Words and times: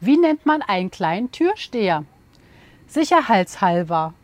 Wie 0.00 0.16
nennt 0.16 0.46
man 0.46 0.62
einen 0.62 0.90
kleinen 0.90 1.32
Türsteher? 1.32 2.04
Sicherheitshalber 2.86 4.14